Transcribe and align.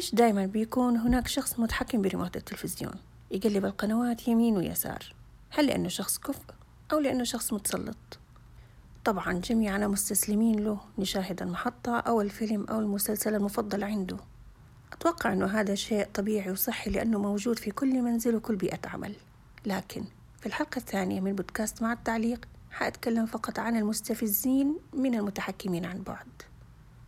ليش 0.00 0.14
دايما 0.14 0.46
بيكون 0.46 0.96
هناك 0.96 1.28
شخص 1.28 1.58
متحكم 1.58 2.02
بريموت 2.02 2.36
التلفزيون؟ 2.36 2.94
يقلب 3.30 3.64
القنوات 3.64 4.28
يمين 4.28 4.56
ويسار. 4.56 5.14
هل 5.50 5.66
لأنه 5.66 5.88
شخص 5.88 6.18
كفء 6.18 6.54
أو 6.92 6.98
لأنه 6.98 7.24
شخص 7.24 7.52
متسلط؟ 7.52 8.18
طبعا 9.04 9.32
جميعنا 9.32 9.88
مستسلمين 9.88 10.64
له 10.64 10.80
نشاهد 10.98 11.42
المحطة 11.42 11.98
أو 11.98 12.20
الفيلم 12.20 12.64
أو 12.64 12.80
المسلسل 12.80 13.34
المفضل 13.34 13.84
عنده. 13.84 14.16
أتوقع 14.92 15.32
أنه 15.32 15.46
هذا 15.46 15.74
شيء 15.74 16.08
طبيعي 16.14 16.50
وصحي 16.50 16.90
لأنه 16.90 17.18
موجود 17.18 17.58
في 17.58 17.70
كل 17.70 18.02
منزل 18.02 18.34
وكل 18.34 18.56
بيئة 18.56 18.88
عمل. 18.88 19.14
لكن 19.66 20.04
في 20.40 20.46
الحلقة 20.46 20.78
الثانية 20.78 21.20
من 21.20 21.32
بودكاست 21.32 21.82
مع 21.82 21.92
التعليق 21.92 22.48
حأتكلم 22.70 23.26
فقط 23.26 23.58
عن 23.58 23.76
المستفزين 23.76 24.78
من 24.92 25.14
المتحكمين 25.14 25.84
عن 25.84 26.02
بعد. 26.02 26.49